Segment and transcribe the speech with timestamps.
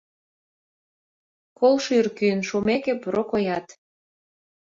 [1.59, 3.67] Кол шӱр кӱын шумеке, Прокоят: